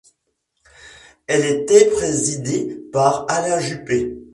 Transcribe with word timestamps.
Elle 1.27 1.45
était 1.45 1.91
présidée 1.91 2.85
par 2.91 3.27
Alain 3.29 3.59
Juppé. 3.59 4.17